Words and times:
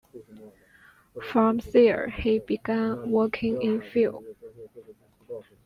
From 1.21 1.59
there 1.73 2.07
he 2.09 2.39
began 2.39 3.11
working 3.11 3.61
in 3.61 3.83
film. 3.83 4.25